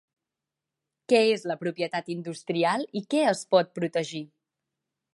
[1.13, 4.27] Què és la propietat industrial i què es pot protegir?